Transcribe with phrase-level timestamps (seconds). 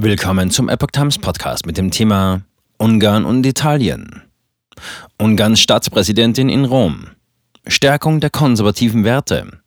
[0.00, 2.42] Willkommen zum Epoch Times Podcast mit dem Thema
[2.76, 4.22] Ungarn und Italien.
[5.18, 7.08] Ungarns Staatspräsidentin in Rom.
[7.66, 9.60] Stärkung der konservativen Werte.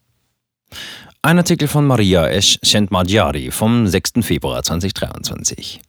[1.22, 4.22] Ein Artikel von Maria Esch Szentmagyari vom 6.
[4.22, 5.82] Februar 2023.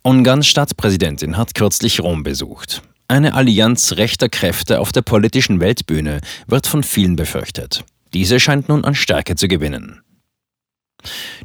[0.00, 2.80] Ungarns Staatspräsidentin hat kürzlich Rom besucht.
[3.06, 7.84] Eine Allianz rechter Kräfte auf der politischen Weltbühne wird von vielen befürchtet.
[8.14, 10.00] Diese scheint nun an Stärke zu gewinnen.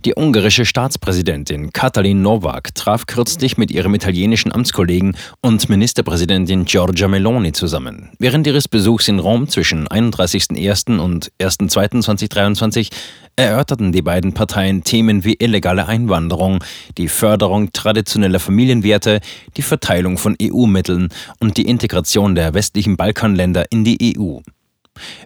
[0.06, 7.52] Die ungarische Staatspräsidentin Katalin Nowak traf kürzlich mit ihrem italienischen Amtskollegen und Ministerpräsidentin Giorgia Meloni
[7.52, 8.10] zusammen.
[8.20, 11.00] Während ihres Besuchs in Rom zwischen 31.01.
[11.00, 12.90] und 1.02.2023
[13.36, 16.64] erörterten die beiden Parteien Themen wie illegale Einwanderung,
[16.98, 19.22] die Förderung traditioneller Familienwerte,
[19.58, 24.40] die Verteilung von EU-Mitteln und die Integration der westlichen Balkanländer in die EU.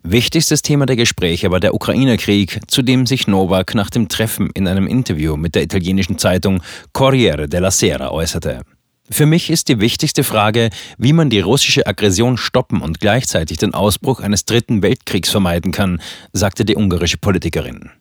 [0.04, 4.68] Wichtigstes Thema der Gespräche war der Ukraine-Krieg, zu dem sich Novak nach dem Treffen in
[4.68, 8.62] einem Interview mit der italienischen Zeitung Corriere della Sera äußerte.
[9.10, 13.74] Für mich ist die wichtigste Frage, wie man die russische Aggression stoppen und gleichzeitig den
[13.74, 16.02] Ausbruch eines dritten Weltkriegs vermeiden kann,
[16.32, 17.92] sagte die ungarische Politikerin.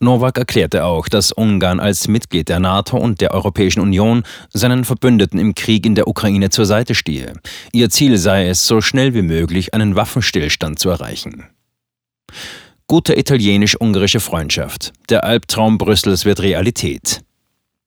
[0.00, 5.38] Nowak erklärte auch, dass Ungarn als Mitglied der NATO und der Europäischen Union seinen Verbündeten
[5.38, 7.34] im Krieg in der Ukraine zur Seite stehe.
[7.72, 11.44] Ihr Ziel sei es, so schnell wie möglich einen Waffenstillstand zu erreichen.
[12.86, 14.92] Gute italienisch-ungarische Freundschaft.
[15.08, 17.22] Der Albtraum Brüssels wird Realität.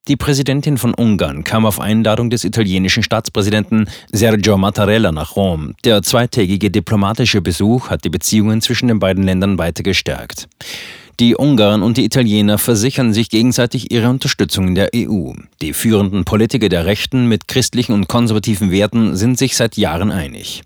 [0.08, 5.76] Die Präsidentin von Ungarn kam auf Einladung des italienischen Staatspräsidenten Sergio Mattarella nach Rom.
[5.84, 10.48] Der zweitägige diplomatische Besuch hat die Beziehungen zwischen den beiden Ländern weiter gestärkt.
[11.20, 15.32] Die Ungarn und die Italiener versichern sich gegenseitig ihre Unterstützung in der EU.
[15.64, 20.62] Die führenden Politiker der Rechten mit christlichen und konservativen Werten sind sich seit Jahren einig.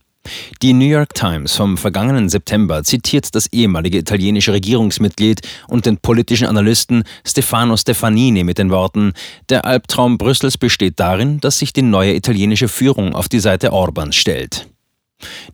[0.62, 6.48] Die New York Times vom vergangenen September zitiert das ehemalige italienische Regierungsmitglied und den politischen
[6.48, 9.14] Analysten Stefano Stefanini mit den Worten
[9.48, 14.18] Der Albtraum Brüssels besteht darin, dass sich die neue italienische Führung auf die Seite Orbans
[14.18, 14.68] stellt.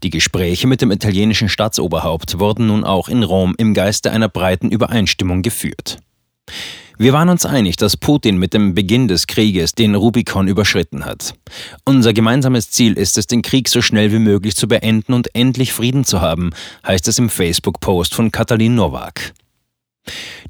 [0.04, 4.72] Die Gespräche mit dem italienischen Staatsoberhaupt wurden nun auch in Rom im Geiste einer breiten
[4.72, 5.98] Übereinstimmung geführt.
[7.00, 11.36] Wir waren uns einig, dass Putin mit dem Beginn des Krieges den Rubikon überschritten hat.
[11.86, 15.74] Unser gemeinsames Ziel ist es, den Krieg so schnell wie möglich zu beenden und endlich
[15.74, 16.50] Frieden zu haben,
[16.88, 19.34] heißt es im Facebook-Post von Katalin Nowak.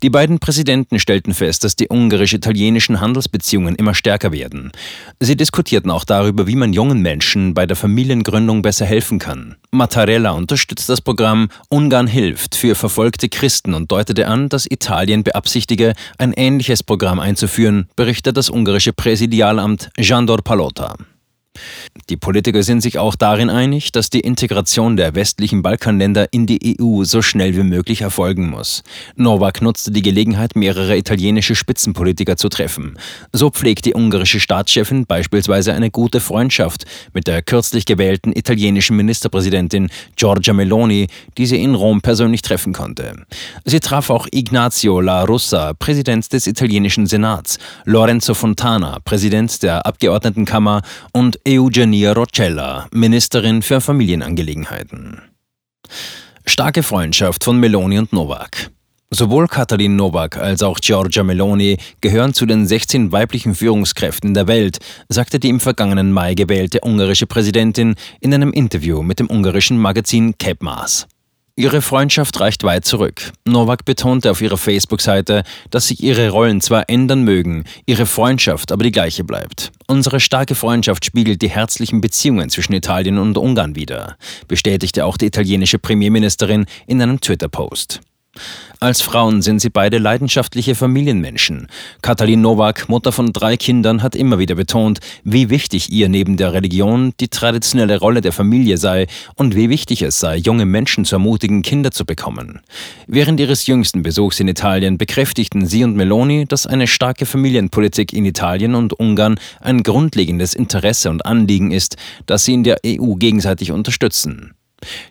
[0.04, 4.72] Die beiden Präsidenten stellten fest, dass die ungarisch-italienischen Handelsbeziehungen immer stärker werden.
[5.20, 9.56] Sie diskutierten auch darüber, wie man jungen Menschen bei der Familiengründung besser helfen kann.
[9.72, 15.94] Mattarella unterstützt das Programm Ungarn hilft für verfolgte Christen und deutete an, dass Italien beabsichtige,
[16.18, 20.96] ein ähnliches Programm einzuführen, berichtet das ungarische Präsidialamt Jandor Palota.
[22.10, 26.78] Die Politiker sind sich auch darin einig, dass die Integration der westlichen Balkanländer in die
[26.80, 28.84] EU so schnell wie möglich erfolgen muss.
[29.18, 32.98] Novak nutzte die Gelegenheit, mehrere italienische Spitzenpolitiker zu treffen.
[33.34, 39.90] So pflegt die ungarische Staatschefin beispielsweise eine gute Freundschaft mit der kürzlich gewählten italienischen Ministerpräsidentin
[40.16, 41.08] Giorgia Meloni,
[41.38, 43.26] die sie in Rom persönlich treffen konnte.
[43.66, 50.84] Sie traf auch Ignazio La Russa, Präsident des italienischen Senats, Lorenzo Fontana, Präsident der Abgeordnetenkammer
[51.12, 51.38] und
[51.98, 55.20] Eugenia Roccella, Ministerin für Familienangelegenheiten.
[56.46, 58.70] Starke Freundschaft von Meloni und Novak.
[59.10, 64.78] Sowohl Katalin Novak als auch Giorgia Meloni gehören zu den 16 weiblichen Führungskräften der Welt,
[65.10, 70.38] sagte die im vergangenen Mai gewählte ungarische Präsidentin in einem Interview mit dem ungarischen Magazin
[70.38, 71.08] Kepmas.
[71.60, 73.32] Ihre Freundschaft reicht weit zurück.
[73.48, 75.42] Novak betonte auf ihrer Facebook-Seite,
[75.72, 79.72] dass sich ihre Rollen zwar ändern mögen, ihre Freundschaft aber die gleiche bleibt.
[79.88, 84.18] Unsere starke Freundschaft spiegelt die herzlichen Beziehungen zwischen Italien und Ungarn wider,
[84.48, 88.02] bestätigte auch die italienische Premierministerin in einem Twitter-Post.
[88.80, 91.68] Als Frauen sind sie beide leidenschaftliche Familienmenschen.
[92.04, 96.54] Katalin Nowak, Mutter von drei Kindern, hat immer wieder betont, wie wichtig ihr neben der
[96.54, 101.16] Religion die traditionelle Rolle der Familie sei und wie wichtig es sei, junge Menschen zu
[101.16, 102.62] ermutigen, Kinder zu bekommen.
[103.08, 108.26] Während ihres jüngsten Besuchs in Italien bekräftigten sie und Meloni, dass eine starke Familienpolitik in
[108.26, 111.98] Italien und Ungarn ein grundlegendes Interesse und Anliegen ist,
[112.28, 114.54] das sie in der EU gegenseitig unterstützen.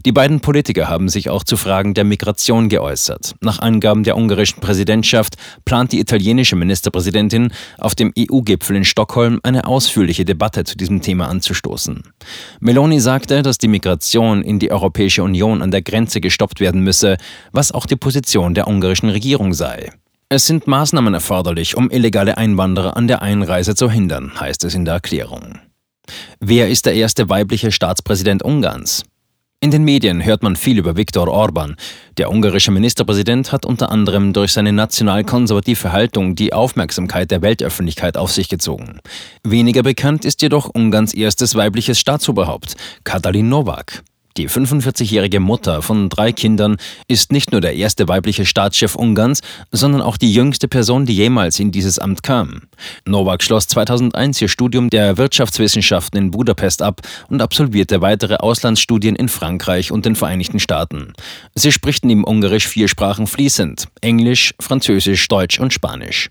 [0.04, 3.34] Die beiden Politiker haben sich auch zu Fragen der Migration geäußert.
[3.40, 9.66] Nach Angaben der ungarischen Präsidentschaft plant die italienische Ministerpräsidentin auf dem EU-Gipfel in Stockholm eine
[9.66, 12.02] ausführliche Debatte zu diesem Thema anzustoßen.
[12.60, 17.16] Meloni sagte, dass die Migration in die Europäische Union an der Grenze gestoppt werden müsse,
[17.52, 19.90] was auch die Position der ungarischen Regierung sei.
[20.28, 24.84] Es sind Maßnahmen erforderlich, um illegale Einwanderer an der Einreise zu hindern, heißt es in
[24.84, 25.60] der Erklärung.
[26.40, 29.04] Wer ist der erste weibliche Staatspräsident Ungarns?
[29.58, 31.76] In den Medien hört man viel über Viktor Orban.
[32.18, 38.30] Der ungarische Ministerpräsident hat unter anderem durch seine national-konservative Haltung die Aufmerksamkeit der Weltöffentlichkeit auf
[38.30, 39.00] sich gezogen.
[39.44, 44.02] Weniger bekannt ist jedoch Ungarns erstes weibliches Staatsoberhaupt, Katalin Novak.
[44.36, 46.76] Die 45-jährige Mutter von drei Kindern
[47.08, 49.40] ist nicht nur der erste weibliche Staatschef Ungarns,
[49.72, 52.62] sondern auch die jüngste Person, die jemals in dieses Amt kam.
[53.06, 59.30] Novak schloss 2001 ihr Studium der Wirtschaftswissenschaften in Budapest ab und absolvierte weitere Auslandsstudien in
[59.30, 61.14] Frankreich und den Vereinigten Staaten.
[61.54, 66.28] Sie spricht neben Ungarisch vier Sprachen fließend: Englisch, Französisch, Deutsch und Spanisch.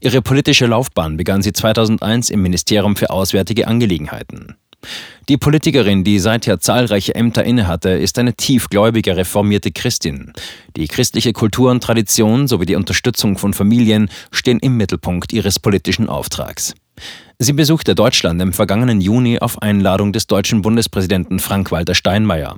[0.00, 4.54] Ihre politische Laufbahn begann sie 2001 im Ministerium für Auswärtige Angelegenheiten.
[5.28, 10.32] Die Politikerin, die seither zahlreiche Ämter innehatte, ist eine tiefgläubige reformierte Christin.
[10.76, 16.08] Die christliche Kultur und Tradition sowie die Unterstützung von Familien stehen im Mittelpunkt ihres politischen
[16.08, 16.74] Auftrags.
[17.40, 22.56] Sie besuchte Deutschland im vergangenen Juni auf Einladung des deutschen Bundespräsidenten Frank-Walter Steinmeier.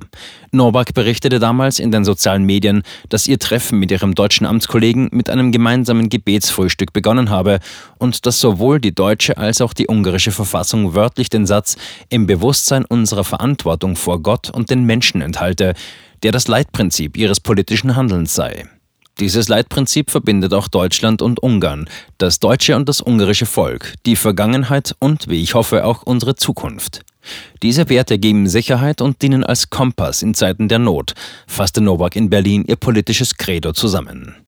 [0.51, 5.29] Norback berichtete damals in den sozialen Medien, dass ihr Treffen mit ihrem deutschen Amtskollegen mit
[5.29, 7.59] einem gemeinsamen Gebetsfrühstück begonnen habe
[7.99, 11.77] und dass sowohl die deutsche als auch die ungarische Verfassung wörtlich den Satz
[12.09, 15.75] im Bewusstsein unserer Verantwortung vor Gott und den Menschen enthalte,
[16.23, 18.65] der das Leitprinzip ihres politischen Handelns sei.
[19.21, 21.87] Dieses Leitprinzip verbindet auch Deutschland und Ungarn,
[22.17, 27.05] das deutsche und das ungarische Volk, die Vergangenheit und, wie ich hoffe, auch unsere Zukunft.
[27.61, 31.13] Diese Werte geben Sicherheit und dienen als Kompass in Zeiten der Not,
[31.45, 34.33] fasste Nowak in Berlin ihr politisches Credo zusammen.